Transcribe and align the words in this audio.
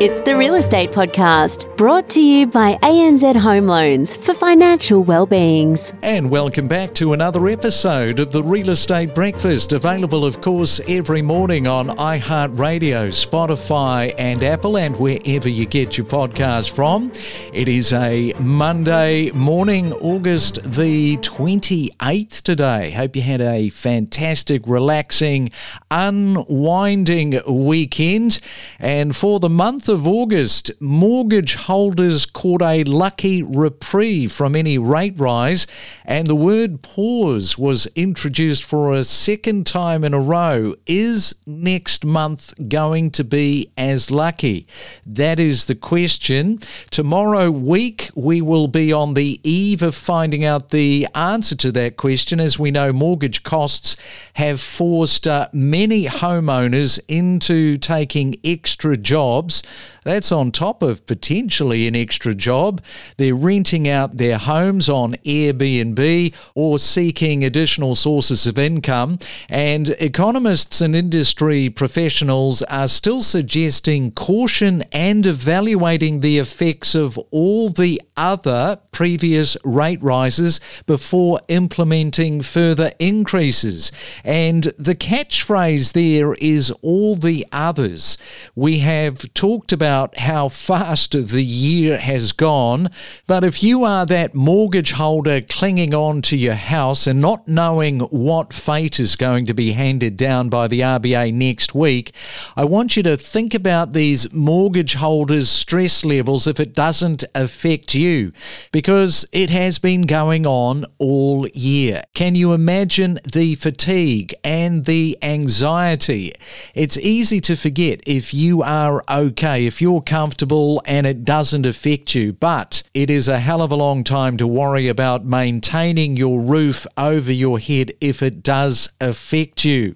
It's 0.00 0.22
the 0.22 0.34
Real 0.34 0.54
Estate 0.54 0.92
Podcast, 0.92 1.76
brought 1.76 2.08
to 2.08 2.22
you 2.22 2.46
by 2.46 2.78
ANZ 2.82 3.36
Home 3.36 3.66
Loans 3.66 4.16
for 4.16 4.32
financial 4.32 5.04
well-beings. 5.04 5.92
And 6.00 6.30
welcome 6.30 6.66
back 6.66 6.94
to 6.94 7.12
another 7.12 7.46
episode 7.48 8.18
of 8.18 8.32
the 8.32 8.42
Real 8.42 8.70
Estate 8.70 9.14
Breakfast, 9.14 9.74
available, 9.74 10.24
of 10.24 10.40
course, 10.40 10.80
every 10.88 11.20
morning 11.20 11.66
on 11.66 11.88
iHeartRadio, 11.88 13.08
Spotify, 13.08 14.14
and 14.16 14.42
Apple, 14.42 14.78
and 14.78 14.96
wherever 14.96 15.50
you 15.50 15.66
get 15.66 15.98
your 15.98 16.06
podcast 16.06 16.70
from. 16.70 17.12
It 17.52 17.68
is 17.68 17.92
a 17.92 18.32
Monday 18.40 19.30
morning, 19.32 19.92
August 19.92 20.62
the 20.62 21.18
28th 21.18 22.40
today. 22.40 22.92
Hope 22.92 23.16
you 23.16 23.22
had 23.22 23.42
a 23.42 23.68
fantastic, 23.68 24.62
relaxing, 24.64 25.50
unwinding 25.90 27.38
weekend. 27.46 28.40
And 28.78 29.14
for 29.14 29.38
the 29.40 29.50
month 29.50 29.89
of 29.90 30.06
August, 30.06 30.70
mortgage 30.80 31.56
holders 31.56 32.24
caught 32.24 32.62
a 32.62 32.84
lucky 32.84 33.42
reprieve 33.42 34.32
from 34.32 34.56
any 34.56 34.78
rate 34.78 35.18
rise, 35.18 35.66
and 36.04 36.26
the 36.26 36.34
word 36.34 36.82
pause 36.82 37.58
was 37.58 37.86
introduced 37.96 38.64
for 38.64 38.94
a 38.94 39.04
second 39.04 39.66
time 39.66 40.04
in 40.04 40.14
a 40.14 40.20
row. 40.20 40.74
Is 40.86 41.34
next 41.46 42.04
month 42.04 42.54
going 42.68 43.10
to 43.10 43.24
be 43.24 43.70
as 43.76 44.10
lucky? 44.10 44.66
That 45.04 45.40
is 45.40 45.66
the 45.66 45.74
question. 45.74 46.58
Tomorrow 46.90 47.50
week, 47.50 48.10
we 48.14 48.40
will 48.40 48.68
be 48.68 48.92
on 48.92 49.14
the 49.14 49.40
eve 49.42 49.82
of 49.82 49.94
finding 49.94 50.44
out 50.44 50.70
the 50.70 51.08
answer 51.14 51.56
to 51.56 51.72
that 51.72 51.96
question. 51.96 52.38
As 52.40 52.58
we 52.58 52.70
know, 52.70 52.92
mortgage 52.92 53.42
costs 53.42 53.96
have 54.34 54.60
forced 54.60 55.26
uh, 55.26 55.48
many 55.52 56.06
homeowners 56.06 57.00
into 57.08 57.76
taking 57.78 58.36
extra 58.44 58.96
jobs. 58.96 59.62
That's 60.04 60.32
on 60.32 60.52
top 60.52 60.82
of 60.82 61.06
potentially 61.06 61.86
an 61.86 61.96
extra 61.96 62.34
job. 62.34 62.82
They're 63.16 63.34
renting 63.34 63.88
out 63.88 64.16
their 64.16 64.38
homes 64.38 64.88
on 64.88 65.14
Airbnb 65.24 66.34
or 66.54 66.78
seeking 66.78 67.44
additional 67.44 67.94
sources 67.94 68.46
of 68.46 68.58
income. 68.58 69.18
And 69.48 69.90
economists 70.00 70.80
and 70.80 70.96
industry 70.96 71.70
professionals 71.70 72.62
are 72.62 72.88
still 72.88 73.22
suggesting 73.22 74.10
caution 74.12 74.82
and 74.92 75.26
evaluating 75.26 76.20
the 76.20 76.38
effects 76.38 76.94
of 76.94 77.18
all 77.30 77.68
the 77.68 78.00
other 78.16 78.78
previous 79.00 79.56
rate 79.64 80.02
rises 80.02 80.60
before 80.84 81.40
implementing 81.48 82.42
further 82.42 82.92
increases. 82.98 83.90
And 84.26 84.64
the 84.76 84.94
catchphrase 84.94 85.94
there 85.94 86.34
is 86.34 86.70
all 86.82 87.16
the 87.16 87.46
others. 87.50 88.18
We 88.54 88.80
have 88.80 89.32
talked 89.32 89.72
about 89.72 90.18
how 90.18 90.50
fast 90.50 91.12
the 91.12 91.42
year 91.42 91.96
has 91.96 92.32
gone, 92.32 92.90
but 93.26 93.42
if 93.42 93.62
you 93.62 93.84
are 93.84 94.04
that 94.04 94.34
mortgage 94.34 94.92
holder 94.92 95.40
clinging 95.40 95.94
on 95.94 96.20
to 96.20 96.36
your 96.36 96.52
house 96.52 97.06
and 97.06 97.22
not 97.22 97.48
knowing 97.48 98.00
what 98.00 98.52
fate 98.52 99.00
is 99.00 99.16
going 99.16 99.46
to 99.46 99.54
be 99.54 99.72
handed 99.72 100.18
down 100.18 100.50
by 100.50 100.68
the 100.68 100.80
RBA 100.80 101.32
next 101.32 101.74
week, 101.74 102.12
I 102.54 102.66
want 102.66 102.98
you 102.98 103.02
to 103.04 103.16
think 103.16 103.54
about 103.54 103.94
these 103.94 104.30
mortgage 104.30 104.92
holders' 104.92 105.48
stress 105.48 106.04
levels 106.04 106.46
if 106.46 106.60
it 106.60 106.74
doesn't 106.74 107.24
affect 107.34 107.94
you, 107.94 108.32
because 108.72 108.89
it 108.90 109.50
has 109.50 109.78
been 109.78 110.02
going 110.02 110.44
on 110.44 110.84
all 110.98 111.46
year. 111.54 112.02
Can 112.12 112.34
you 112.34 112.52
imagine 112.52 113.20
the 113.32 113.54
fatigue 113.54 114.34
and 114.42 114.84
the 114.84 115.16
anxiety? 115.22 116.32
It's 116.74 116.98
easy 116.98 117.40
to 117.42 117.54
forget 117.54 118.00
if 118.04 118.34
you 118.34 118.62
are 118.62 119.00
okay, 119.08 119.66
if 119.66 119.80
you're 119.80 120.02
comfortable 120.02 120.82
and 120.86 121.06
it 121.06 121.24
doesn't 121.24 121.66
affect 121.66 122.16
you. 122.16 122.32
But 122.32 122.82
it 122.92 123.10
is 123.10 123.28
a 123.28 123.38
hell 123.38 123.62
of 123.62 123.70
a 123.70 123.76
long 123.76 124.02
time 124.02 124.36
to 124.38 124.46
worry 124.46 124.88
about 124.88 125.24
maintaining 125.24 126.16
your 126.16 126.40
roof 126.40 126.84
over 126.96 127.32
your 127.32 127.60
head 127.60 127.92
if 128.00 128.24
it 128.24 128.42
does 128.42 128.90
affect 129.00 129.64
you. 129.64 129.94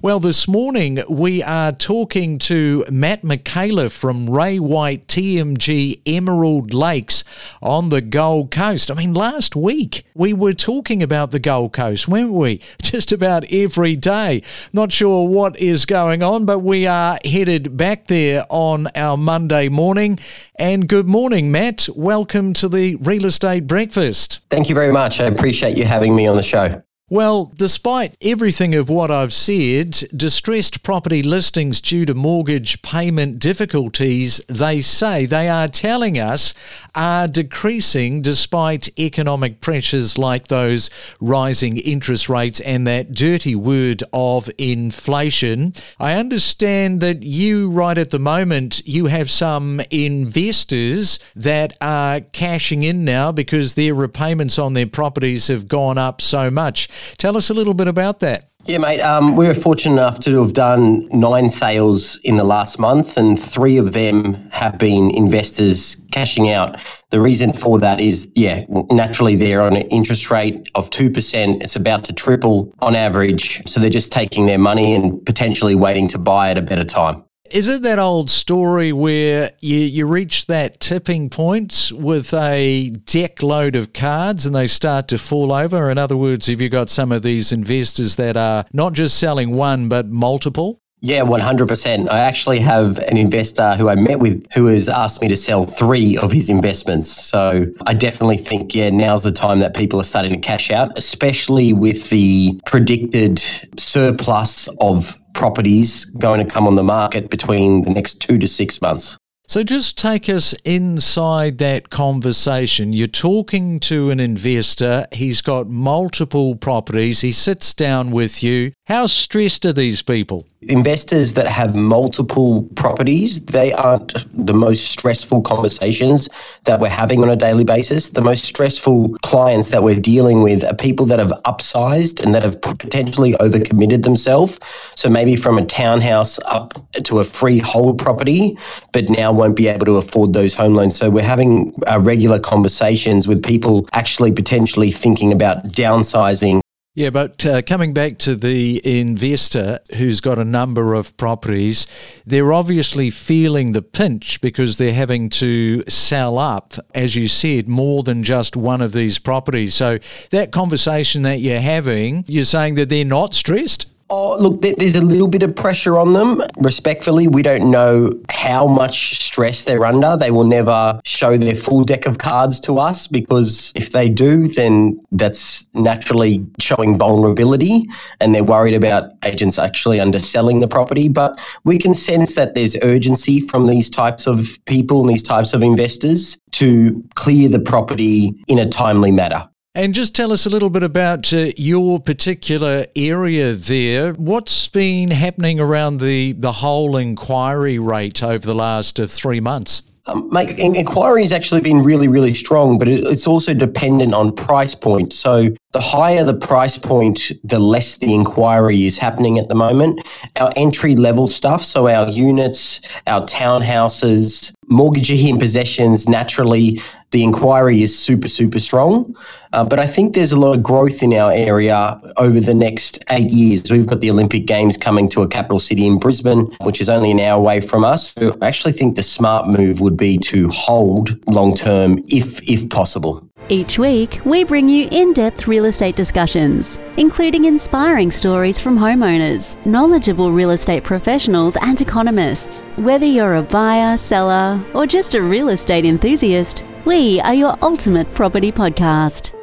Well, 0.00 0.20
this 0.20 0.46
morning 0.46 1.02
we 1.10 1.42
are 1.42 1.72
talking 1.72 2.38
to 2.38 2.84
Matt 2.92 3.22
Micallef 3.22 3.90
from 3.90 4.30
Ray 4.30 4.60
White 4.60 5.08
TMG 5.08 6.00
Emerald 6.06 6.72
Lakes 6.72 7.24
on 7.60 7.88
the 7.88 8.00
Gold 8.00 8.35
Coast. 8.44 8.90
I 8.90 8.94
mean, 8.94 9.14
last 9.14 9.56
week 9.56 10.04
we 10.14 10.32
were 10.32 10.52
talking 10.52 11.02
about 11.02 11.30
the 11.30 11.38
Gold 11.38 11.72
Coast, 11.72 12.06
weren't 12.06 12.32
we? 12.32 12.60
Just 12.82 13.12
about 13.12 13.44
every 13.50 13.96
day. 13.96 14.42
Not 14.72 14.92
sure 14.92 15.26
what 15.26 15.58
is 15.58 15.86
going 15.86 16.22
on, 16.22 16.44
but 16.44 16.58
we 16.58 16.86
are 16.86 17.18
headed 17.24 17.76
back 17.76 18.06
there 18.06 18.44
on 18.48 18.88
our 18.94 19.16
Monday 19.16 19.68
morning. 19.68 20.18
And 20.56 20.88
good 20.88 21.08
morning, 21.08 21.50
Matt. 21.50 21.88
Welcome 21.94 22.52
to 22.54 22.68
the 22.68 22.96
Real 22.96 23.24
Estate 23.24 23.66
Breakfast. 23.66 24.40
Thank 24.50 24.68
you 24.68 24.74
very 24.74 24.92
much. 24.92 25.20
I 25.20 25.24
appreciate 25.24 25.76
you 25.76 25.84
having 25.84 26.14
me 26.14 26.26
on 26.26 26.36
the 26.36 26.42
show. 26.42 26.82
Well, 27.08 27.52
despite 27.54 28.16
everything 28.20 28.74
of 28.74 28.88
what 28.88 29.12
I've 29.12 29.32
said, 29.32 29.92
distressed 30.16 30.82
property 30.82 31.22
listings 31.22 31.80
due 31.80 32.04
to 32.04 32.14
mortgage 32.14 32.82
payment 32.82 33.38
difficulties, 33.38 34.40
they 34.48 34.82
say 34.82 35.24
they 35.24 35.48
are 35.48 35.68
telling 35.68 36.18
us, 36.18 36.52
are 36.96 37.28
decreasing 37.28 38.22
despite 38.22 38.88
economic 38.98 39.60
pressures 39.60 40.18
like 40.18 40.48
those 40.48 40.90
rising 41.20 41.76
interest 41.76 42.28
rates 42.28 42.58
and 42.58 42.88
that 42.88 43.12
dirty 43.12 43.54
word 43.54 44.02
of 44.12 44.50
inflation. 44.58 45.74
I 46.00 46.14
understand 46.14 47.00
that 47.02 47.22
you, 47.22 47.70
right 47.70 47.98
at 47.98 48.10
the 48.10 48.18
moment, 48.18 48.82
you 48.84 49.06
have 49.06 49.30
some 49.30 49.80
investors 49.92 51.20
that 51.36 51.76
are 51.80 52.18
cashing 52.20 52.82
in 52.82 53.04
now 53.04 53.30
because 53.30 53.74
their 53.76 53.94
repayments 53.94 54.58
on 54.58 54.74
their 54.74 54.88
properties 54.88 55.46
have 55.46 55.68
gone 55.68 55.98
up 55.98 56.20
so 56.20 56.50
much. 56.50 56.88
Tell 57.18 57.36
us 57.36 57.50
a 57.50 57.54
little 57.54 57.74
bit 57.74 57.88
about 57.88 58.20
that. 58.20 58.44
Yeah, 58.66 58.78
mate. 58.78 59.00
Um, 59.00 59.36
we 59.36 59.46
were 59.46 59.54
fortunate 59.54 59.92
enough 59.94 60.18
to 60.20 60.42
have 60.42 60.52
done 60.52 61.06
nine 61.12 61.48
sales 61.48 62.18
in 62.24 62.36
the 62.36 62.42
last 62.42 62.80
month, 62.80 63.16
and 63.16 63.38
three 63.38 63.76
of 63.76 63.92
them 63.92 64.34
have 64.50 64.76
been 64.76 65.12
investors 65.12 65.96
cashing 66.10 66.50
out. 66.50 66.80
The 67.10 67.20
reason 67.20 67.52
for 67.52 67.78
that 67.78 68.00
is, 68.00 68.28
yeah, 68.34 68.64
naturally 68.90 69.36
they're 69.36 69.62
on 69.62 69.76
an 69.76 69.82
interest 69.82 70.32
rate 70.32 70.68
of 70.74 70.90
2%. 70.90 71.62
It's 71.62 71.76
about 71.76 72.04
to 72.06 72.12
triple 72.12 72.74
on 72.80 72.96
average. 72.96 73.62
So 73.68 73.78
they're 73.78 73.88
just 73.88 74.10
taking 74.10 74.46
their 74.46 74.58
money 74.58 74.94
and 74.94 75.24
potentially 75.24 75.76
waiting 75.76 76.08
to 76.08 76.18
buy 76.18 76.50
at 76.50 76.58
a 76.58 76.62
better 76.62 76.84
time. 76.84 77.22
Is 77.50 77.68
it 77.68 77.82
that 77.82 77.98
old 77.98 78.30
story 78.30 78.92
where 78.92 79.52
you, 79.60 79.78
you 79.78 80.06
reach 80.06 80.46
that 80.46 80.80
tipping 80.80 81.30
point 81.30 81.90
with 81.94 82.32
a 82.34 82.90
deck 82.90 83.42
load 83.42 83.76
of 83.76 83.92
cards 83.92 84.46
and 84.46 84.54
they 84.54 84.66
start 84.66 85.08
to 85.08 85.18
fall 85.18 85.52
over? 85.52 85.90
In 85.90 85.98
other 85.98 86.16
words, 86.16 86.46
have 86.46 86.60
you 86.60 86.68
got 86.68 86.90
some 86.90 87.12
of 87.12 87.22
these 87.22 87.52
investors 87.52 88.16
that 88.16 88.36
are 88.36 88.64
not 88.72 88.92
just 88.92 89.18
selling 89.18 89.54
one 89.54 89.88
but 89.88 90.08
multiple? 90.08 90.80
Yeah, 91.00 91.20
100%. 91.20 92.08
I 92.08 92.20
actually 92.20 92.58
have 92.60 92.98
an 93.00 93.18
investor 93.18 93.76
who 93.76 93.88
I 93.88 93.94
met 93.94 94.18
with 94.18 94.44
who 94.54 94.66
has 94.66 94.88
asked 94.88 95.20
me 95.20 95.28
to 95.28 95.36
sell 95.36 95.64
three 95.64 96.16
of 96.18 96.32
his 96.32 96.48
investments. 96.48 97.10
So 97.10 97.66
I 97.86 97.92
definitely 97.92 98.38
think, 98.38 98.74
yeah, 98.74 98.88
now's 98.88 99.22
the 99.22 99.30
time 99.30 99.58
that 99.60 99.74
people 99.74 100.00
are 100.00 100.04
starting 100.04 100.32
to 100.32 100.38
cash 100.38 100.70
out, 100.70 100.96
especially 100.96 101.74
with 101.74 102.08
the 102.08 102.58
predicted 102.64 103.38
surplus 103.76 104.68
of 104.80 105.14
properties 105.36 106.06
going 106.06 106.44
to 106.44 106.50
come 106.50 106.66
on 106.66 106.74
the 106.74 106.82
market 106.82 107.30
between 107.30 107.82
the 107.82 107.90
next 107.90 108.20
two 108.20 108.38
to 108.38 108.48
six 108.48 108.80
months. 108.80 109.16
So 109.48 109.62
just 109.62 109.96
take 109.96 110.28
us 110.28 110.54
inside 110.64 111.58
that 111.58 111.88
conversation. 111.88 112.92
You're 112.92 113.06
talking 113.06 113.78
to 113.80 114.10
an 114.10 114.18
investor, 114.18 115.06
he's 115.12 115.40
got 115.40 115.68
multiple 115.68 116.56
properties, 116.56 117.20
he 117.20 117.30
sits 117.30 117.72
down 117.72 118.10
with 118.10 118.42
you. 118.42 118.72
How 118.86 119.06
stressed 119.06 119.64
are 119.64 119.72
these 119.72 120.02
people? 120.02 120.48
investors 120.68 121.34
that 121.34 121.46
have 121.46 121.74
multiple 121.74 122.62
properties, 122.74 123.44
they 123.46 123.72
aren't 123.72 124.14
the 124.46 124.54
most 124.54 124.86
stressful 124.86 125.42
conversations 125.42 126.28
that 126.64 126.80
we're 126.80 126.88
having 126.88 127.22
on 127.22 127.30
a 127.30 127.36
daily 127.36 127.64
basis. 127.64 128.10
The 128.10 128.20
most 128.20 128.44
stressful 128.44 129.16
clients 129.22 129.70
that 129.70 129.82
we're 129.82 130.00
dealing 130.00 130.42
with 130.42 130.64
are 130.64 130.74
people 130.74 131.06
that 131.06 131.18
have 131.18 131.32
upsized 131.44 132.22
and 132.22 132.34
that 132.34 132.42
have 132.42 132.60
potentially 132.60 133.32
overcommitted 133.34 134.02
themselves. 134.02 134.58
So 134.94 135.08
maybe 135.08 135.36
from 135.36 135.58
a 135.58 135.64
townhouse 135.64 136.38
up 136.46 136.74
to 137.04 137.20
a 137.20 137.24
freehold 137.24 137.98
property, 137.98 138.58
but 138.92 139.08
now 139.08 139.32
won't 139.36 139.56
be 139.56 139.68
able 139.68 139.86
to 139.86 139.96
afford 139.96 140.32
those 140.32 140.54
home 140.54 140.74
loans. 140.74 140.96
So 140.96 141.10
we're 141.10 141.22
having 141.22 141.74
uh, 141.86 142.00
regular 142.00 142.38
conversations 142.38 143.28
with 143.28 143.42
people 143.44 143.88
actually 143.92 144.32
potentially 144.32 144.90
thinking 144.90 145.32
about 145.32 145.68
downsizing 145.68 146.60
yeah, 146.96 147.10
but 147.10 147.44
uh, 147.44 147.60
coming 147.60 147.92
back 147.92 148.16
to 148.20 148.34
the 148.34 148.80
investor 148.82 149.80
who's 149.96 150.22
got 150.22 150.38
a 150.38 150.46
number 150.46 150.94
of 150.94 151.14
properties, 151.18 151.86
they're 152.24 152.54
obviously 152.54 153.10
feeling 153.10 153.72
the 153.72 153.82
pinch 153.82 154.40
because 154.40 154.78
they're 154.78 154.94
having 154.94 155.28
to 155.28 155.84
sell 155.90 156.38
up, 156.38 156.72
as 156.94 157.14
you 157.14 157.28
said, 157.28 157.68
more 157.68 158.02
than 158.02 158.24
just 158.24 158.56
one 158.56 158.80
of 158.80 158.92
these 158.92 159.18
properties. 159.18 159.74
So 159.74 159.98
that 160.30 160.52
conversation 160.52 161.20
that 161.24 161.40
you're 161.40 161.60
having, 161.60 162.24
you're 162.28 162.44
saying 162.44 162.76
that 162.76 162.88
they're 162.88 163.04
not 163.04 163.34
stressed? 163.34 163.84
Oh, 164.08 164.36
look, 164.36 164.62
there's 164.62 164.94
a 164.94 165.00
little 165.00 165.26
bit 165.26 165.42
of 165.42 165.56
pressure 165.56 165.98
on 165.98 166.12
them. 166.12 166.40
Respectfully, 166.58 167.26
we 167.26 167.42
don't 167.42 167.72
know 167.72 168.12
how 168.30 168.68
much 168.68 169.20
stress 169.20 169.64
they're 169.64 169.84
under. 169.84 170.16
They 170.16 170.30
will 170.30 170.44
never 170.44 171.00
show 171.04 171.36
their 171.36 171.56
full 171.56 171.82
deck 171.82 172.06
of 172.06 172.18
cards 172.18 172.60
to 172.60 172.78
us 172.78 173.08
because 173.08 173.72
if 173.74 173.90
they 173.90 174.08
do, 174.08 174.46
then 174.46 175.00
that's 175.10 175.68
naturally 175.74 176.46
showing 176.60 176.96
vulnerability 176.96 177.88
and 178.20 178.32
they're 178.32 178.44
worried 178.44 178.74
about 178.74 179.10
agents 179.24 179.58
actually 179.58 179.98
underselling 179.98 180.60
the 180.60 180.68
property. 180.68 181.08
But 181.08 181.40
we 181.64 181.76
can 181.76 181.92
sense 181.92 182.36
that 182.36 182.54
there's 182.54 182.76
urgency 182.82 183.40
from 183.40 183.66
these 183.66 183.90
types 183.90 184.28
of 184.28 184.56
people 184.66 185.00
and 185.00 185.10
these 185.10 185.24
types 185.24 185.52
of 185.52 185.64
investors 185.64 186.38
to 186.52 187.04
clear 187.16 187.48
the 187.48 187.58
property 187.58 188.40
in 188.46 188.60
a 188.60 188.68
timely 188.68 189.10
manner. 189.10 189.48
And 189.76 189.92
just 189.92 190.14
tell 190.14 190.32
us 190.32 190.46
a 190.46 190.48
little 190.48 190.70
bit 190.70 190.82
about 190.82 191.34
uh, 191.34 191.50
your 191.58 192.00
particular 192.00 192.86
area 192.96 193.52
there. 193.52 194.14
What's 194.14 194.68
been 194.68 195.10
happening 195.10 195.60
around 195.60 196.00
the, 196.00 196.32
the 196.32 196.50
whole 196.50 196.96
inquiry 196.96 197.78
rate 197.78 198.22
over 198.22 198.38
the 198.38 198.54
last 198.54 198.98
uh, 198.98 199.06
three 199.06 199.38
months? 199.38 199.82
Um, 200.06 200.34
inquiry 200.34 201.20
has 201.20 201.32
actually 201.32 201.60
been 201.60 201.82
really, 201.82 202.08
really 202.08 202.32
strong, 202.32 202.78
but 202.78 202.88
it, 202.88 203.04
it's 203.04 203.26
also 203.26 203.52
dependent 203.52 204.14
on 204.14 204.34
price 204.34 204.74
point. 204.74 205.12
So 205.12 205.50
the 205.72 205.80
higher 205.80 206.24
the 206.24 206.32
price 206.32 206.78
point, 206.78 207.32
the 207.44 207.58
less 207.58 207.98
the 207.98 208.14
inquiry 208.14 208.86
is 208.86 208.96
happening 208.96 209.38
at 209.38 209.48
the 209.48 209.54
moment. 209.54 210.00
Our 210.36 210.54
entry 210.56 210.96
level 210.96 211.26
stuff, 211.26 211.62
so 211.62 211.86
our 211.88 212.08
units, 212.08 212.80
our 213.06 213.26
townhouses, 213.26 214.54
mortgagee 214.68 215.28
in 215.28 215.38
possessions, 215.38 216.08
naturally, 216.08 216.80
the 217.16 217.24
inquiry 217.24 217.80
is 217.80 217.98
super, 217.98 218.28
super 218.28 218.60
strong. 218.60 219.16
Uh, 219.54 219.64
but 219.64 219.80
I 219.80 219.86
think 219.86 220.14
there's 220.14 220.32
a 220.32 220.38
lot 220.38 220.52
of 220.54 220.62
growth 220.62 221.02
in 221.02 221.14
our 221.14 221.32
area 221.32 221.98
over 222.18 222.40
the 222.40 222.52
next 222.52 223.02
eight 223.08 223.30
years. 223.30 223.70
We've 223.70 223.86
got 223.86 224.02
the 224.02 224.10
Olympic 224.10 224.44
Games 224.44 224.76
coming 224.76 225.08
to 225.10 225.22
a 225.22 225.28
capital 225.28 225.58
city 225.58 225.86
in 225.86 225.98
Brisbane, 225.98 226.42
which 226.60 226.82
is 226.82 226.90
only 226.90 227.10
an 227.10 227.20
hour 227.20 227.38
away 227.38 227.60
from 227.60 227.84
us. 227.84 228.12
So 228.18 228.36
I 228.42 228.48
actually 228.48 228.74
think 228.74 228.96
the 228.96 229.02
smart 229.02 229.48
move 229.48 229.80
would 229.80 229.96
be 229.96 230.18
to 230.18 230.50
hold 230.50 231.16
long 231.32 231.54
term 231.54 232.04
if, 232.08 232.46
if 232.50 232.68
possible. 232.68 233.26
Each 233.48 233.78
week, 233.78 234.20
we 234.26 234.44
bring 234.44 234.68
you 234.68 234.88
in 234.90 235.14
depth 235.14 235.46
real 235.46 235.64
estate 235.64 235.96
discussions, 235.96 236.78
including 236.98 237.46
inspiring 237.46 238.10
stories 238.10 238.60
from 238.60 238.76
homeowners, 238.76 239.56
knowledgeable 239.64 240.32
real 240.32 240.50
estate 240.50 240.84
professionals, 240.84 241.56
and 241.62 241.80
economists. 241.80 242.60
Whether 242.76 243.06
you're 243.06 243.36
a 243.36 243.42
buyer, 243.42 243.96
seller, 243.96 244.60
or 244.74 244.86
just 244.86 245.14
a 245.14 245.22
real 245.22 245.48
estate 245.48 245.86
enthusiast, 245.86 246.64
we 246.86 247.20
are 247.22 247.34
your 247.34 247.58
ultimate 247.62 248.06
property 248.14 248.52
podcast 248.52 249.35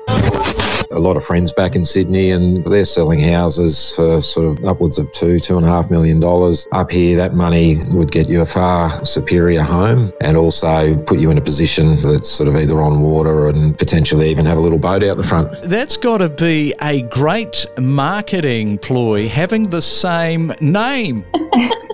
a 0.93 0.99
lot 0.99 1.17
of 1.17 1.23
friends 1.23 1.51
back 1.51 1.75
in 1.75 1.83
Sydney 1.85 2.31
and 2.31 2.63
they're 2.65 2.85
selling 2.85 3.19
houses 3.19 3.95
for 3.95 4.21
sort 4.21 4.45
of 4.45 4.63
upwards 4.65 4.99
of 4.99 5.11
two, 5.11 5.39
two 5.39 5.57
and 5.57 5.65
a 5.65 5.69
half 5.69 5.89
million 5.89 6.19
dollars. 6.19 6.67
Up 6.71 6.91
here, 6.91 7.15
that 7.17 7.33
money 7.33 7.77
would 7.91 8.11
get 8.11 8.29
you 8.29 8.41
a 8.41 8.45
far 8.45 9.03
superior 9.05 9.61
home 9.61 10.13
and 10.21 10.37
also 10.37 10.95
put 11.03 11.19
you 11.19 11.31
in 11.31 11.37
a 11.37 11.41
position 11.41 12.01
that's 12.01 12.29
sort 12.29 12.47
of 12.47 12.55
either 12.55 12.81
on 12.81 13.01
water 13.01 13.49
and 13.49 13.77
potentially 13.77 14.29
even 14.29 14.45
have 14.45 14.57
a 14.57 14.61
little 14.61 14.79
boat 14.79 15.03
out 15.03 15.17
the 15.17 15.23
front. 15.23 15.51
That's 15.63 15.97
got 15.97 16.19
to 16.19 16.29
be 16.29 16.73
a 16.81 17.01
great 17.03 17.65
marketing 17.79 18.77
ploy, 18.77 19.27
having 19.27 19.63
the 19.63 19.81
same 19.81 20.53
name. 20.61 21.25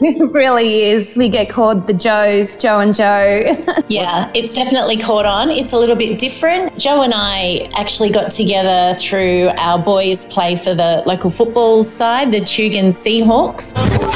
it 0.02 0.32
really 0.32 0.84
is. 0.84 1.18
We 1.18 1.30
get 1.30 1.50
called 1.50 1.88
the 1.88 1.94
Joes, 1.94 2.56
Joe 2.56 2.80
and 2.80 2.94
Joe. 2.94 3.42
yeah, 3.90 4.32
it's 4.34 4.54
definitely 4.54 4.98
caught 4.98 5.26
on. 5.26 5.50
It's 5.50 5.74
a 5.74 5.78
little 5.78 5.96
bit 5.96 6.18
different. 6.20 6.78
Joe 6.78 7.02
and 7.02 7.14
I 7.16 7.70
actually 7.76 8.10
got 8.10 8.32
together 8.32 8.89
through 8.94 9.50
our 9.58 9.78
boys' 9.78 10.26
play 10.26 10.56
for 10.56 10.74
the 10.74 11.04
local 11.06 11.30
football 11.30 11.84
side, 11.84 12.32
the 12.32 12.42
Tugun 12.42 12.90
Seahawks. 12.90 13.74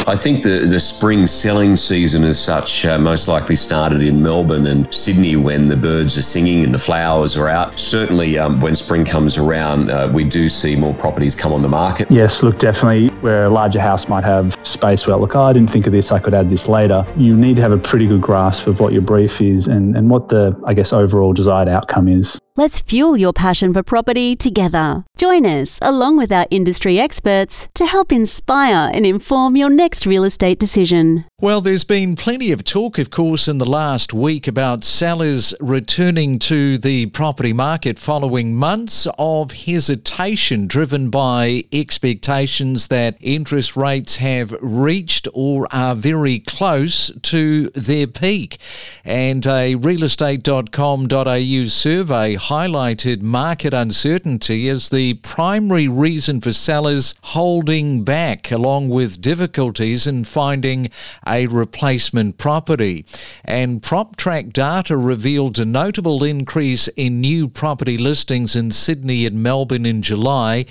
I 0.08 0.16
think 0.16 0.44
the, 0.44 0.66
the 0.66 0.80
spring 0.80 1.28
selling 1.28 1.76
season 1.76 2.24
as 2.24 2.40
such 2.40 2.86
uh, 2.86 2.98
most 2.98 3.28
likely 3.28 3.56
started 3.56 4.02
in 4.02 4.22
Melbourne 4.22 4.68
and 4.68 4.94
Sydney 4.94 5.36
when 5.36 5.68
the 5.68 5.78
birds 5.78 6.18
are 6.18 6.22
singing 6.22 6.64
and 6.64 6.74
the 6.74 6.80
flowers 6.80 7.38
are 7.38 7.48
out. 7.48 7.80
Certainly, 7.80 8.38
um, 8.38 8.60
when 8.60 8.76
spring 8.76 9.06
comes 9.06 9.38
around, 9.38 9.90
uh, 9.90 10.12
we 10.14 10.24
do 10.24 10.50
see 10.50 10.76
more 10.76 10.94
properties 10.94 11.36
come 11.36 11.54
on 11.54 11.62
the 11.62 11.70
market. 11.70 12.12
Yes, 12.12 12.44
look, 12.44 12.60
definitely 12.60 13.08
where 13.22 13.46
a 13.46 13.50
larger 13.50 13.80
house 13.80 14.10
might 14.10 14.24
have 14.26 14.58
space 14.64 15.08
where, 15.08 15.16
look, 15.16 15.36
oh, 15.36 15.44
I 15.44 15.54
didn't 15.54 15.72
think 15.72 15.88
of 15.88 15.94
this, 15.94 16.12
I 16.12 16.20
could 16.20 16.34
add 16.34 16.50
this 16.50 16.68
later. 16.68 17.06
You 17.16 17.36
need 17.36 17.56
to 17.56 17.62
have 17.62 17.72
a 17.72 17.78
pretty 17.78 18.06
good 18.06 18.22
grasp 18.22 18.68
of 18.68 18.80
what 18.80 18.92
your 18.92 19.02
brief 19.02 19.40
is 19.40 19.68
and, 19.68 19.96
and 19.96 20.10
what 20.10 20.28
the, 20.28 20.60
I 20.66 20.74
guess, 20.74 20.92
overall 20.92 21.32
desired 21.32 21.70
outcome 21.70 22.08
is. 22.10 22.40
Let's 22.56 22.82
fuel 22.82 23.18
your 23.18 23.34
passion 23.34 23.74
for 23.74 23.82
property 23.82 24.36
together. 24.36 25.06
Join 25.18 25.44
us, 25.44 25.80
along 25.82 26.18
with 26.18 26.32
our 26.32 26.46
industry 26.52 27.00
experts, 27.00 27.68
to 27.74 27.88
help 27.88 28.12
inspire 28.12 28.92
and 28.94 29.08
inform 29.08 29.56
your 29.56 29.72
next 29.72 30.06
real 30.06 30.24
estate 30.24 30.60
decision. 30.60 31.26
Well, 31.42 31.62
there's 31.62 31.84
been 31.84 32.16
plenty 32.16 32.52
of 32.52 32.64
talk, 32.64 33.00
of 33.00 33.10
course, 33.10 33.48
in 33.48 33.58
the 33.58 33.66
last 33.66 34.14
week 34.14 34.48
about 34.48 34.84
sellers 34.84 35.56
returning 35.60 36.38
to 36.40 36.78
the 36.78 37.08
property 37.08 37.54
market 37.54 37.98
following 37.98 38.56
months 38.56 39.08
of 39.18 39.52
hesitation 39.52 40.68
driven 40.68 41.10
by 41.10 41.64
expectations 41.74 42.88
that 42.90 43.18
interest 43.20 43.76
rates 43.76 44.18
have 44.18 44.56
reached 44.62 45.28
or 45.34 45.68
are 45.72 45.96
very 45.96 46.38
close 46.38 47.10
to 47.24 47.70
their 47.72 48.06
peak. 48.06 48.60
And 49.04 49.44
a 49.48 49.76
realestate.com.au 49.76 51.66
survey 51.66 52.38
highlighted 52.50 53.22
market 53.22 53.74
uncertainty 53.74 54.68
as 54.68 54.90
the 54.90 55.14
primary 55.16 55.88
reason 55.88 56.42
for 56.42 56.52
sellers 56.52 57.16
holding 57.22 58.04
back, 58.04 58.52
along 58.52 58.90
with 58.90 59.22
difficulties 59.22 60.06
in 60.06 60.24
finding 60.26 60.90
a 61.26 61.48
replacement 61.48 62.38
property. 62.38 63.06
And 63.46 63.82
PropTrack 63.82 64.52
data 64.52 64.98
revealed 64.98 65.58
a 65.58 65.66
notable 65.66 66.24
increase 66.24 66.90
in 66.90 67.22
new 67.22 67.48
property 67.48 67.98
listings 67.98 68.56
in 68.56 68.72
Sydney 68.72 69.26
and 69.26 69.42
Melbourne 69.42 69.86
in 69.86 70.02
July, 70.02 70.66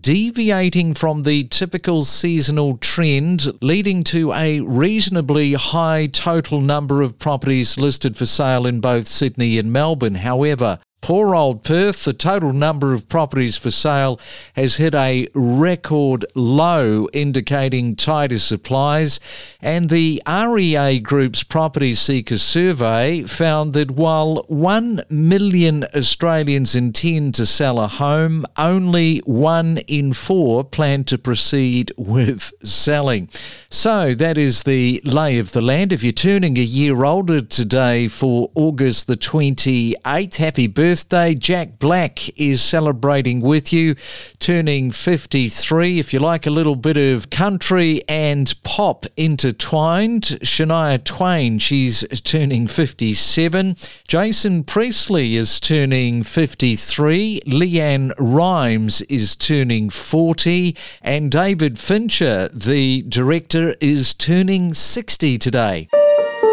deviating 0.00 0.94
from 0.94 1.24
the 1.24 1.44
typical 1.44 2.04
seasonal 2.04 2.76
trend, 2.76 3.52
leading 3.60 4.04
to 4.04 4.32
a 4.32 4.60
reasonably 4.60 5.54
high 5.54 6.06
total 6.06 6.60
number 6.60 7.02
of 7.02 7.18
properties 7.18 7.76
listed 7.76 8.16
for 8.16 8.26
sale 8.26 8.64
in 8.64 8.80
both 8.80 9.08
Sydney 9.08 9.58
and 9.58 9.72
Melbourne. 9.72 10.16
However, 10.16 10.78
Poor 11.06 11.36
old 11.36 11.62
Perth, 11.62 12.02
the 12.02 12.12
total 12.12 12.52
number 12.52 12.92
of 12.92 13.08
properties 13.08 13.56
for 13.56 13.70
sale 13.70 14.18
has 14.56 14.74
hit 14.74 14.92
a 14.92 15.28
record 15.34 16.26
low, 16.34 17.06
indicating 17.12 17.94
tighter 17.94 18.40
supplies. 18.40 19.20
And 19.62 19.88
the 19.88 20.20
REA 20.26 20.98
Group's 20.98 21.44
Property 21.44 21.94
Seeker 21.94 22.38
survey 22.38 23.22
found 23.22 23.72
that 23.74 23.92
while 23.92 24.44
1 24.48 25.04
million 25.08 25.84
Australians 25.94 26.74
intend 26.74 27.36
to 27.36 27.46
sell 27.46 27.78
a 27.78 27.86
home, 27.86 28.44
only 28.56 29.18
one 29.18 29.78
in 29.86 30.12
four 30.12 30.64
plan 30.64 31.04
to 31.04 31.18
proceed 31.18 31.92
with 31.96 32.52
selling. 32.64 33.28
So 33.70 34.12
that 34.14 34.36
is 34.36 34.64
the 34.64 35.00
lay 35.04 35.38
of 35.38 35.52
the 35.52 35.62
land. 35.62 35.92
If 35.92 36.02
you're 36.02 36.10
turning 36.10 36.58
a 36.58 36.62
year 36.62 37.04
older 37.04 37.42
today 37.42 38.08
for 38.08 38.50
August 38.56 39.06
the 39.06 39.16
28th, 39.16 40.34
happy 40.38 40.66
birthday 40.66 40.95
birthday. 40.96 41.34
Jack 41.34 41.78
Black 41.78 42.38
is 42.38 42.62
celebrating 42.62 43.40
with 43.40 43.72
you, 43.72 43.96
turning 44.38 44.90
53. 44.90 45.98
If 45.98 46.12
you 46.12 46.20
like 46.20 46.46
a 46.46 46.50
little 46.50 46.74
bit 46.74 46.96
of 46.96 47.28
country 47.28 48.02
and 48.08 48.54
pop 48.62 49.04
intertwined, 49.16 50.22
Shania 50.42 51.04
Twain, 51.04 51.58
she's 51.58 52.06
turning 52.22 52.66
57. 52.66 53.76
Jason 54.08 54.64
Priestley 54.64 55.36
is 55.36 55.60
turning 55.60 56.22
53. 56.22 57.42
LeAnn 57.46 58.12
Rimes 58.18 59.02
is 59.02 59.36
turning 59.36 59.90
40. 59.90 60.76
And 61.02 61.30
David 61.30 61.78
Fincher, 61.78 62.48
the 62.48 63.02
director, 63.02 63.76
is 63.80 64.14
turning 64.14 64.72
60 64.72 65.38
today. 65.38 65.88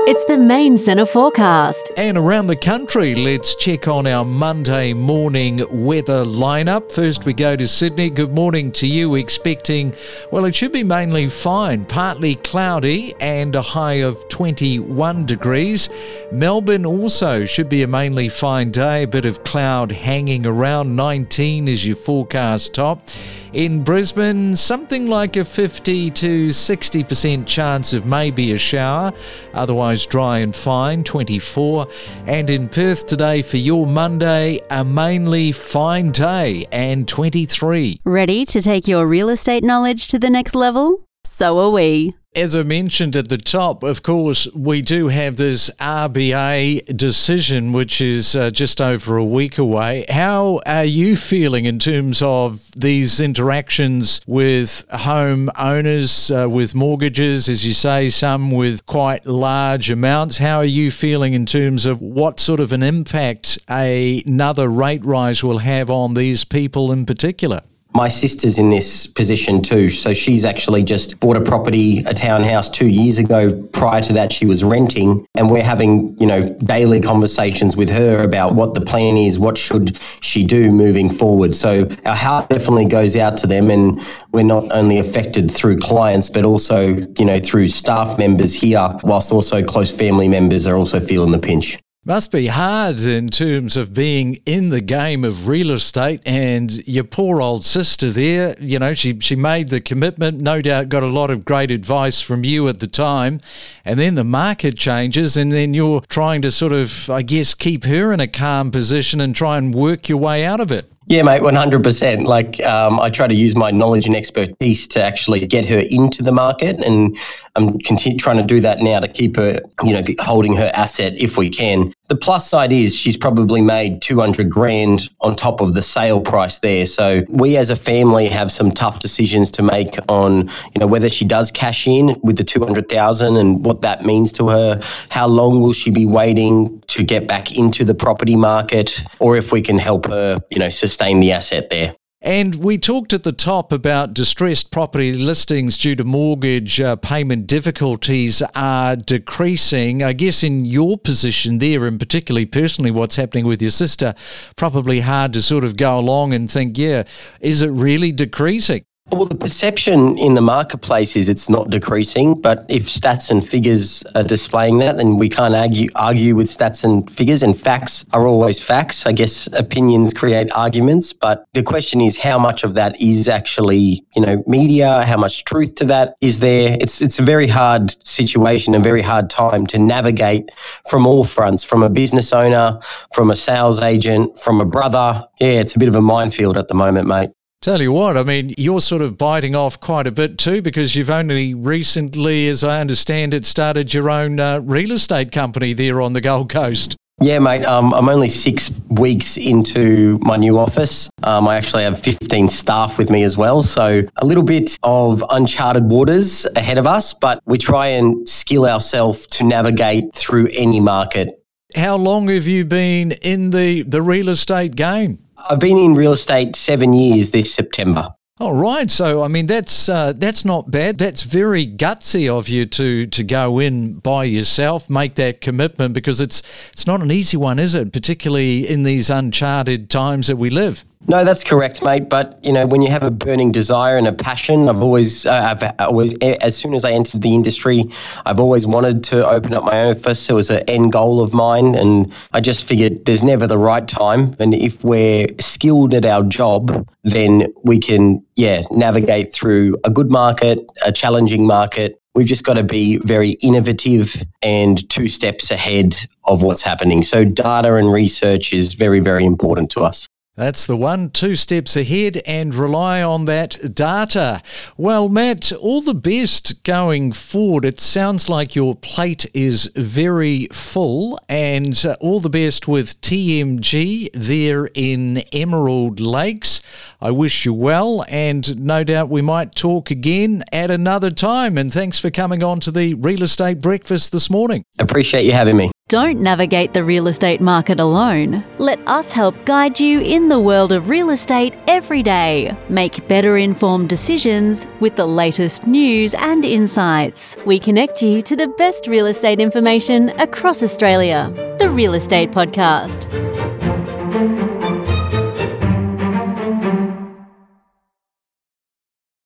It's 0.05 0.25
the 0.25 0.37
main 0.37 0.75
centre 0.75 1.05
forecast. 1.05 1.89
And 1.95 2.17
around 2.17 2.47
the 2.47 2.57
country, 2.57 3.15
let's 3.15 3.55
check 3.55 3.87
on 3.87 4.05
our 4.05 4.25
Monday 4.25 4.91
morning 4.91 5.61
weather 5.71 6.25
lineup. 6.25 6.91
First, 6.91 7.23
we 7.23 7.31
go 7.31 7.55
to 7.55 7.65
Sydney. 7.65 8.09
Good 8.09 8.33
morning 8.33 8.73
to 8.73 8.85
you. 8.85 9.15
Expecting, 9.15 9.95
well, 10.29 10.43
it 10.43 10.55
should 10.55 10.73
be 10.73 10.83
mainly 10.83 11.29
fine, 11.29 11.85
partly 11.85 12.35
cloudy 12.35 13.15
and 13.21 13.55
a 13.55 13.61
high 13.61 14.01
of 14.01 14.27
21 14.33 15.27
degrees. 15.27 15.89
Melbourne 16.31 16.87
also 16.87 17.45
should 17.45 17.69
be 17.69 17.83
a 17.83 17.87
mainly 17.87 18.29
fine 18.29 18.71
day, 18.71 19.03
a 19.03 19.07
bit 19.07 19.25
of 19.25 19.43
cloud 19.43 19.91
hanging 19.91 20.47
around. 20.47 20.95
19 20.95 21.67
is 21.67 21.85
your 21.85 21.95
forecast 21.95 22.73
top. 22.73 23.07
In 23.53 23.83
Brisbane, 23.83 24.55
something 24.55 25.07
like 25.07 25.35
a 25.35 25.45
50 25.45 26.09
to 26.09 26.47
60% 26.47 27.45
chance 27.45 27.93
of 27.93 28.07
maybe 28.07 28.53
a 28.53 28.57
shower, 28.57 29.13
otherwise 29.53 30.07
dry 30.07 30.39
and 30.39 30.55
fine, 30.55 31.03
24. 31.03 31.85
And 32.25 32.49
in 32.49 32.69
Perth 32.69 33.05
today 33.05 33.43
for 33.43 33.57
your 33.57 33.85
Monday, 33.85 34.61
a 34.71 34.83
mainly 34.83 35.51
fine 35.51 36.09
day 36.09 36.65
and 36.71 37.07
23. 37.07 38.01
Ready 38.03 38.45
to 38.47 38.61
take 38.63 38.87
your 38.87 39.05
real 39.05 39.29
estate 39.29 39.63
knowledge 39.63 40.07
to 40.07 40.17
the 40.17 40.31
next 40.31 40.55
level? 40.55 41.07
So 41.23 41.59
are 41.59 41.69
we. 41.69 42.15
As 42.35 42.55
I 42.55 42.63
mentioned 42.63 43.15
at 43.15 43.27
the 43.27 43.37
top, 43.37 43.83
of 43.83 44.01
course, 44.01 44.47
we 44.55 44.81
do 44.81 45.09
have 45.09 45.37
this 45.37 45.69
RBA 45.79 46.97
decision, 46.97 47.73
which 47.73 48.01
is 48.01 48.35
uh, 48.35 48.49
just 48.49 48.81
over 48.81 49.17
a 49.17 49.23
week 49.23 49.59
away. 49.59 50.05
How 50.09 50.59
are 50.65 50.83
you 50.83 51.15
feeling 51.15 51.65
in 51.65 51.77
terms 51.77 52.23
of 52.23 52.71
these 52.71 53.19
interactions 53.19 54.19
with 54.25 54.83
home 54.89 55.51
owners, 55.59 56.31
uh, 56.31 56.49
with 56.49 56.73
mortgages, 56.73 57.47
as 57.47 57.63
you 57.63 57.75
say, 57.75 58.09
some 58.09 58.49
with 58.49 58.83
quite 58.87 59.27
large 59.27 59.91
amounts? 59.91 60.39
How 60.39 60.57
are 60.57 60.65
you 60.65 60.89
feeling 60.89 61.35
in 61.35 61.45
terms 61.45 61.85
of 61.85 62.01
what 62.01 62.39
sort 62.39 62.59
of 62.59 62.73
an 62.73 62.81
impact 62.81 63.59
a, 63.69 64.23
another 64.25 64.69
rate 64.69 65.05
rise 65.05 65.43
will 65.43 65.59
have 65.59 65.91
on 65.91 66.15
these 66.15 66.45
people 66.45 66.91
in 66.91 67.05
particular? 67.05 67.61
My 67.95 68.07
sister's 68.07 68.57
in 68.57 68.71
this 68.71 69.05
position 69.05 69.61
too. 69.61 69.89
So 69.89 70.15
she's 70.15 70.43
actually 70.43 70.83
just 70.83 71.19
bought 71.19 71.37
a 71.37 71.41
property, 71.41 71.99
a 72.05 72.13
townhouse 72.13 72.67
two 72.67 72.87
years 72.87 73.19
ago. 73.19 73.53
Prior 73.71 74.01
to 74.01 74.13
that, 74.13 74.31
she 74.31 74.47
was 74.47 74.63
renting. 74.63 75.27
And 75.35 75.51
we're 75.51 75.63
having, 75.63 76.17
you 76.19 76.25
know, 76.25 76.41
daily 76.63 76.99
conversations 76.99 77.77
with 77.77 77.89
her 77.89 78.23
about 78.23 78.55
what 78.55 78.73
the 78.73 78.81
plan 78.81 79.15
is, 79.15 79.37
what 79.37 79.59
should 79.59 79.99
she 80.21 80.43
do 80.43 80.71
moving 80.71 81.07
forward. 81.07 81.55
So 81.55 81.87
our 82.05 82.15
heart 82.15 82.49
definitely 82.49 82.85
goes 82.85 83.15
out 83.15 83.37
to 83.37 83.47
them. 83.47 83.69
And 83.69 84.01
we're 84.31 84.41
not 84.41 84.71
only 84.71 84.97
affected 84.97 85.51
through 85.51 85.77
clients, 85.77 86.31
but 86.31 86.45
also, 86.45 86.95
you 87.19 87.25
know, 87.25 87.39
through 87.39 87.69
staff 87.69 88.17
members 88.17 88.53
here, 88.53 88.89
whilst 89.03 89.31
also 89.31 89.63
close 89.63 89.91
family 89.91 90.27
members 90.27 90.65
are 90.65 90.77
also 90.77 90.99
feeling 90.99 91.31
the 91.31 91.39
pinch. 91.39 91.77
Must 92.05 92.33
be 92.33 92.47
hard 92.47 92.99
in 92.99 93.29
terms 93.29 93.77
of 93.77 93.93
being 93.93 94.41
in 94.45 94.71
the 94.71 94.81
game 94.81 95.23
of 95.23 95.47
real 95.47 95.71
estate 95.71 96.19
and 96.25 96.85
your 96.85 97.05
poor 97.05 97.41
old 97.41 97.63
sister 97.63 98.09
there, 98.09 98.57
you 98.59 98.77
know, 98.77 98.93
she, 98.93 99.17
she 99.21 99.37
made 99.37 99.69
the 99.69 99.79
commitment, 99.79 100.41
no 100.41 100.61
doubt 100.61 100.89
got 100.89 101.03
a 101.03 101.07
lot 101.07 101.31
of 101.31 101.45
great 101.45 101.71
advice 101.71 102.19
from 102.19 102.43
you 102.43 102.67
at 102.67 102.81
the 102.81 102.87
time. 102.87 103.39
And 103.85 103.97
then 103.97 104.15
the 104.15 104.25
market 104.25 104.77
changes 104.77 105.37
and 105.37 105.49
then 105.49 105.73
you're 105.73 106.01
trying 106.01 106.41
to 106.41 106.51
sort 106.51 106.73
of, 106.73 107.09
I 107.09 107.21
guess, 107.21 107.53
keep 107.53 107.85
her 107.85 108.11
in 108.11 108.19
a 108.19 108.27
calm 108.27 108.69
position 108.69 109.21
and 109.21 109.33
try 109.33 109.57
and 109.57 109.73
work 109.73 110.09
your 110.09 110.17
way 110.17 110.43
out 110.43 110.59
of 110.59 110.73
it. 110.73 110.91
Yeah, 111.07 111.21
mate, 111.23 111.41
100%. 111.41 112.25
Like, 112.25 112.61
um, 112.65 112.99
I 112.99 113.09
try 113.09 113.27
to 113.27 113.33
use 113.33 113.55
my 113.55 113.71
knowledge 113.71 114.07
and 114.07 114.15
expertise 114.15 114.87
to 114.89 115.03
actually 115.03 115.45
get 115.45 115.65
her 115.65 115.79
into 115.79 116.23
the 116.23 116.31
market. 116.31 116.81
And 116.81 117.17
I'm 117.55 117.77
continue, 117.79 118.17
trying 118.17 118.37
to 118.37 118.43
do 118.43 118.61
that 118.61 118.79
now 118.79 118.99
to 118.99 119.07
keep 119.07 119.35
her, 119.35 119.59
you 119.83 119.93
know, 119.93 120.01
holding 120.19 120.55
her 120.55 120.71
asset 120.73 121.13
if 121.17 121.37
we 121.37 121.49
can. 121.49 121.92
The 122.09 122.17
plus 122.17 122.49
side 122.49 122.73
is 122.73 122.95
she's 122.95 123.15
probably 123.15 123.61
made 123.61 124.01
200 124.01 124.49
grand 124.49 125.09
on 125.21 125.35
top 125.35 125.61
of 125.61 125.73
the 125.73 125.81
sale 125.81 126.19
price 126.19 126.59
there. 126.59 126.85
So 126.85 127.23
we 127.29 127.55
as 127.55 127.69
a 127.69 127.75
family 127.75 128.27
have 128.27 128.51
some 128.51 128.71
tough 128.71 128.99
decisions 128.99 129.51
to 129.51 129.63
make 129.63 129.97
on, 130.09 130.49
you 130.73 130.79
know, 130.79 130.87
whether 130.87 131.09
she 131.09 131.23
does 131.23 131.49
cash 131.49 131.87
in 131.87 132.19
with 132.21 132.35
the 132.35 132.43
200,000 132.43 133.37
and 133.37 133.65
what 133.65 133.81
that 133.81 134.05
means 134.05 134.33
to 134.33 134.49
her. 134.49 134.81
How 135.09 135.27
long 135.27 135.61
will 135.61 135.73
she 135.73 135.91
be 135.91 136.05
waiting 136.05 136.83
to 136.87 137.03
get 137.03 137.27
back 137.27 137.57
into 137.57 137.85
the 137.85 137.95
property 137.95 138.35
market 138.35 139.03
or 139.19 139.37
if 139.37 139.51
we 139.51 139.61
can 139.61 139.79
help 139.79 140.05
her, 140.07 140.39
you 140.49 140.59
know, 140.59 140.69
sustain 140.69 141.21
the 141.21 141.31
asset 141.31 141.69
there. 141.69 141.95
And 142.23 142.55
we 142.55 142.77
talked 142.77 143.11
at 143.11 143.23
the 143.23 143.33
top 143.33 143.73
about 143.73 144.13
distressed 144.13 144.71
property 144.71 145.11
listings 145.13 145.77
due 145.77 145.93
to 145.97 146.05
mortgage 146.05 146.79
uh, 146.79 146.95
payment 146.95 147.47
difficulties 147.47 148.41
are 148.55 148.95
decreasing. 148.95 150.01
I 150.01 150.13
guess 150.13 150.41
in 150.41 150.63
your 150.63 150.97
position 150.97 151.57
there, 151.57 151.85
and 151.85 151.99
particularly 151.99 152.45
personally, 152.45 152.91
what's 152.91 153.17
happening 153.17 153.45
with 153.45 153.61
your 153.61 153.71
sister, 153.71 154.15
probably 154.55 155.01
hard 155.01 155.33
to 155.33 155.41
sort 155.41 155.65
of 155.65 155.75
go 155.75 155.99
along 155.99 156.33
and 156.33 156.49
think, 156.49 156.77
yeah, 156.77 157.03
is 157.41 157.61
it 157.61 157.71
really 157.71 158.13
decreasing? 158.13 158.85
Well, 159.13 159.25
the 159.25 159.35
perception 159.35 160.17
in 160.17 160.33
the 160.33 160.41
marketplace 160.41 161.15
is 161.15 161.29
it's 161.29 161.47
not 161.47 161.69
decreasing, 161.69 162.41
but 162.41 162.65
if 162.67 162.87
stats 162.87 163.29
and 163.29 163.47
figures 163.47 164.01
are 164.15 164.23
displaying 164.23 164.79
that, 164.79 164.97
then 164.97 165.17
we 165.17 165.29
can't 165.29 165.53
argue 165.53 165.89
argue 165.95 166.35
with 166.35 166.47
stats 166.47 166.83
and 166.83 167.09
figures. 167.11 167.43
And 167.43 167.55
facts 167.55 168.05
are 168.13 168.25
always 168.25 168.59
facts. 168.59 169.05
I 169.05 169.11
guess 169.11 169.47
opinions 169.53 170.13
create 170.13 170.51
arguments, 170.53 171.13
but 171.13 171.45
the 171.53 171.61
question 171.61 172.01
is 172.01 172.17
how 172.17 172.39
much 172.39 172.63
of 172.63 172.73
that 172.73 172.99
is 172.99 173.27
actually, 173.27 174.03
you 174.15 174.21
know, 174.25 174.43
media? 174.47 175.03
How 175.03 175.17
much 175.17 175.45
truth 175.45 175.75
to 175.75 175.85
that 175.85 176.15
is 176.21 176.39
there? 176.39 176.75
It's 176.81 176.99
it's 176.99 177.19
a 177.19 177.23
very 177.23 177.47
hard 177.47 177.95
situation, 178.07 178.73
a 178.73 178.79
very 178.79 179.03
hard 179.03 179.29
time 179.29 179.67
to 179.67 179.77
navigate 179.77 180.49
from 180.89 181.05
all 181.05 181.23
fronts, 181.23 181.63
from 181.63 181.83
a 181.83 181.89
business 181.89 182.33
owner, 182.33 182.79
from 183.13 183.29
a 183.29 183.35
sales 183.35 183.79
agent, 183.79 184.39
from 184.39 184.59
a 184.59 184.65
brother. 184.65 185.23
Yeah, 185.39 185.61
it's 185.61 185.75
a 185.75 185.79
bit 185.79 185.87
of 185.87 185.95
a 185.95 186.01
minefield 186.01 186.57
at 186.57 186.67
the 186.67 186.73
moment, 186.73 187.07
mate. 187.07 187.29
Tell 187.63 187.81
you 187.81 187.93
what, 187.93 188.17
I 188.17 188.23
mean, 188.23 188.53
you're 188.57 188.81
sort 188.81 189.01
of 189.01 189.17
biting 189.17 189.55
off 189.55 189.79
quite 189.79 190.05
a 190.05 190.11
bit 190.11 190.37
too 190.37 190.61
because 190.61 190.97
you've 190.97 191.09
only 191.09 191.53
recently, 191.53 192.49
as 192.49 192.61
I 192.61 192.81
understand 192.81 193.33
it, 193.33 193.45
started 193.45 193.93
your 193.93 194.09
own 194.09 194.37
uh, 194.37 194.59
real 194.59 194.91
estate 194.91 195.31
company 195.31 195.71
there 195.71 196.01
on 196.01 196.11
the 196.11 196.19
Gold 196.19 196.49
Coast. 196.49 196.97
Yeah, 197.21 197.39
mate. 197.39 197.63
Um, 197.63 197.93
I'm 197.93 198.09
only 198.09 198.27
six 198.27 198.69
weeks 198.89 199.37
into 199.37 200.19
my 200.23 200.35
new 200.35 200.57
office. 200.57 201.09
Um, 201.23 201.47
I 201.47 201.55
actually 201.55 201.83
have 201.83 201.97
15 201.97 202.49
staff 202.49 202.97
with 202.97 203.09
me 203.09 203.23
as 203.23 203.37
well. 203.37 203.63
So 203.63 204.03
a 204.17 204.25
little 204.25 204.43
bit 204.43 204.77
of 204.83 205.23
uncharted 205.29 205.85
waters 205.85 206.45
ahead 206.57 206.77
of 206.77 206.85
us, 206.85 207.13
but 207.13 207.41
we 207.45 207.57
try 207.57 207.87
and 207.87 208.27
skill 208.27 208.65
ourselves 208.65 209.25
to 209.27 209.45
navigate 209.45 210.13
through 210.13 210.49
any 210.51 210.81
market. 210.81 211.41
How 211.77 211.95
long 211.95 212.27
have 212.27 212.45
you 212.45 212.65
been 212.65 213.13
in 213.13 213.51
the, 213.51 213.83
the 213.83 214.01
real 214.01 214.27
estate 214.27 214.75
game? 214.75 215.19
I've 215.49 215.59
been 215.59 215.77
in 215.77 215.95
real 215.95 216.13
estate 216.13 216.55
seven 216.55 216.93
years 216.93 217.31
this 217.31 217.53
September. 217.53 218.13
All 218.39 218.53
right, 218.53 218.89
so 218.89 219.23
I 219.23 219.27
mean 219.27 219.45
that's 219.45 219.87
uh, 219.87 220.11
that's 220.13 220.43
not 220.43 220.71
bad. 220.71 220.97
That's 220.97 221.21
very 221.21 221.67
gutsy 221.67 222.27
of 222.27 222.49
you 222.49 222.65
to 222.65 223.05
to 223.05 223.23
go 223.23 223.59
in 223.59 223.99
by 223.99 224.23
yourself, 224.23 224.89
make 224.89 225.15
that 225.15 225.39
commitment 225.39 225.93
because 225.93 226.19
it's 226.19 226.41
it's 226.71 226.87
not 226.87 227.01
an 227.01 227.11
easy 227.11 227.37
one, 227.37 227.59
is 227.59 227.75
it? 227.75 227.93
Particularly 227.93 228.67
in 228.67 228.83
these 228.83 229.11
uncharted 229.11 229.89
times 229.89 230.27
that 230.27 230.37
we 230.37 230.49
live. 230.49 230.83
No, 231.05 231.25
that's 231.25 231.43
correct, 231.43 231.83
mate. 231.83 232.07
But 232.07 232.39
you 232.43 232.53
know, 232.53 232.65
when 232.65 232.81
you 232.81 232.89
have 232.89 233.03
a 233.03 233.11
burning 233.11 233.51
desire 233.51 233.97
and 233.97 234.07
a 234.07 234.13
passion, 234.13 234.69
I've 234.69 234.81
always, 234.81 235.25
uh, 235.25 235.55
I've 235.59 235.75
always, 235.79 236.13
as 236.21 236.55
soon 236.55 236.73
as 236.73 236.85
I 236.85 236.91
entered 236.91 237.21
the 237.21 237.35
industry, 237.35 237.83
I've 238.25 238.39
always 238.39 238.65
wanted 238.65 239.03
to 239.05 239.27
open 239.27 239.53
up 239.53 239.65
my 239.65 239.81
own 239.81 239.97
office. 239.97 240.29
It 240.29 240.33
was 240.33 240.49
an 240.49 240.59
end 240.69 240.93
goal 240.93 241.19
of 241.19 241.33
mine, 241.33 241.75
and 241.75 242.11
I 242.31 242.39
just 242.39 242.65
figured 242.65 243.03
there's 243.05 243.23
never 243.23 243.47
the 243.47 243.57
right 243.57 243.85
time. 243.85 244.35
And 244.39 244.53
if 244.53 244.83
we're 244.83 245.27
skilled 245.39 245.93
at 245.93 246.05
our 246.05 246.23
job, 246.23 246.87
then 247.03 247.53
we 247.63 247.79
can, 247.79 248.25
yeah, 248.37 248.63
navigate 248.71 249.33
through 249.33 249.77
a 249.83 249.89
good 249.89 250.09
market, 250.09 250.61
a 250.85 250.91
challenging 250.93 251.45
market. 251.45 251.99
We've 252.15 252.27
just 252.27 252.43
got 252.43 252.53
to 252.53 252.63
be 252.63 252.97
very 252.97 253.31
innovative 253.41 254.23
and 254.41 254.87
two 254.89 255.07
steps 255.09 255.51
ahead 255.51 255.97
of 256.25 256.43
what's 256.43 256.61
happening. 256.61 257.03
So, 257.03 257.25
data 257.25 257.75
and 257.75 257.91
research 257.91 258.53
is 258.53 258.75
very, 258.75 259.01
very 259.01 259.25
important 259.25 259.69
to 259.71 259.81
us. 259.81 260.07
That's 260.35 260.65
the 260.65 260.75
one, 260.75 261.11
two 261.11 261.35
steps 261.35 261.77
ahead 261.77 262.19
and 262.25 262.55
rely 262.55 263.03
on 263.03 263.25
that 263.25 263.75
data. 263.75 264.41
Well, 264.77 265.07
Matt, 265.07 265.51
all 265.51 265.79
the 265.79 265.93
best 265.93 266.63
going 266.63 267.11
forward. 267.11 267.65
It 267.65 267.79
sounds 267.79 268.29
like 268.29 268.55
your 268.55 268.73
plate 268.73 269.27
is 269.35 269.69
very 269.75 270.47
full, 270.51 271.19
and 271.29 271.79
uh, 271.85 271.97
all 272.01 272.19
the 272.19 272.31
best 272.31 272.67
with 272.67 272.99
TMG 273.01 274.09
there 274.15 274.71
in 274.73 275.19
Emerald 275.31 275.99
Lakes. 275.99 276.63
I 276.99 277.11
wish 277.11 277.45
you 277.45 277.53
well, 277.53 278.03
and 278.07 278.59
no 278.59 278.83
doubt 278.83 279.09
we 279.09 279.21
might 279.21 279.53
talk 279.53 279.91
again 279.91 280.43
at 280.51 280.71
another 280.71 281.11
time. 281.11 281.59
And 281.59 281.71
thanks 281.71 281.99
for 281.99 282.09
coming 282.09 282.41
on 282.41 282.59
to 282.61 282.71
the 282.71 282.95
Real 282.95 283.21
Estate 283.21 283.61
Breakfast 283.61 284.11
this 284.11 284.31
morning. 284.31 284.63
Appreciate 284.79 285.25
you 285.25 285.33
having 285.33 285.57
me. 285.57 285.69
Don't 285.89 286.21
navigate 286.21 286.73
the 286.73 286.83
real 286.83 287.07
estate 287.07 287.41
market 287.41 287.79
alone. 287.79 288.43
Let 288.57 288.79
us 288.87 289.11
help 289.11 289.35
guide 289.45 289.79
you 289.79 289.99
in 289.99 290.29
the 290.29 290.39
world 290.39 290.71
of 290.71 290.89
real 290.89 291.09
estate 291.11 291.53
every 291.67 292.01
day. 292.01 292.55
Make 292.69 293.07
better 293.07 293.37
informed 293.37 293.89
decisions 293.89 294.65
with 294.79 294.95
the 294.95 295.05
latest 295.05 295.67
news 295.67 296.13
and 296.15 296.45
insights. 296.45 297.37
We 297.45 297.59
connect 297.59 298.01
you 298.01 298.21
to 298.23 298.35
the 298.35 298.47
best 298.47 298.87
real 298.87 299.07
estate 299.07 299.39
information 299.39 300.09
across 300.21 300.63
Australia. 300.63 301.31
The 301.59 301.69
Real 301.69 301.93
Estate 301.93 302.31
Podcast. 302.31 303.09